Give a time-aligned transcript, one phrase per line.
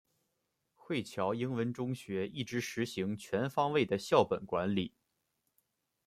[0.73, 4.95] 惠侨英文中学一直实行全方位的校本管理。